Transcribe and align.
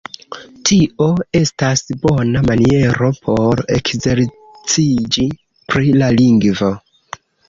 Tio 0.67 1.07
estas 1.39 1.83
bona 2.05 2.41
maniero 2.47 3.09
por 3.27 3.61
ekzerciĝi 3.75 5.27
pri 5.75 5.93
la 6.01 6.09
lingvo. 6.17 6.71